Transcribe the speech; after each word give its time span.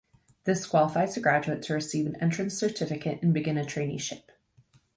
This 0.45 0.65
qualifies 0.65 1.13
the 1.13 1.21
graduate 1.21 1.61
to 1.61 1.75
receive 1.75 2.07
an 2.07 2.15
Entrance 2.19 2.55
Certificate 2.55 3.21
and 3.21 3.35
begin 3.35 3.55
a 3.55 3.63
traineeship. 3.63 4.31